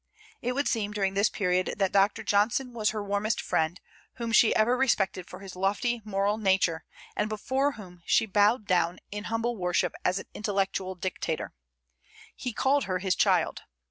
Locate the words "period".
1.29-1.75